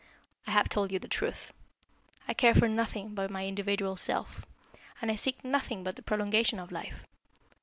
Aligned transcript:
I 0.47 0.51
have 0.53 0.67
told 0.67 0.91
you 0.91 0.97
the 0.97 1.07
truth. 1.07 1.53
I 2.27 2.33
care 2.33 2.55
for 2.55 2.67
nothing 2.67 3.13
but 3.13 3.29
my 3.29 3.45
individual 3.45 3.95
self, 3.95 4.43
and 4.99 5.11
I 5.11 5.15
seek 5.15 5.43
nothing 5.43 5.83
but 5.83 5.95
the 5.95 6.01
prolongation 6.01 6.57
of 6.57 6.71
life. 6.71 7.05